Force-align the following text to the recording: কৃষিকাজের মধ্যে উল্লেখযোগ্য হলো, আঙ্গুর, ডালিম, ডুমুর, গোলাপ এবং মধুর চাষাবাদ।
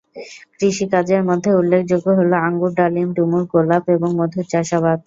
কৃষিকাজের 0.59 1.21
মধ্যে 1.23 1.49
উল্লেখযোগ্য 1.55 2.07
হলো, 2.19 2.35
আঙ্গুর, 2.47 2.71
ডালিম, 2.73 3.07
ডুমুর, 3.13 3.43
গোলাপ 3.53 3.83
এবং 3.89 4.09
মধুর 4.19 4.45
চাষাবাদ। 4.51 4.99